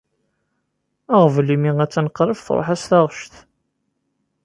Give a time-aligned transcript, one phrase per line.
[1.15, 3.33] Aɣbel imi attan qrib truḥ-as taɣect.